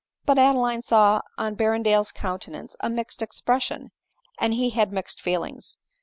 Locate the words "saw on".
0.81-1.55